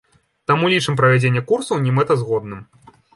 [0.51, 2.65] Таму лічым правядзенне курсаў немэтазгодным.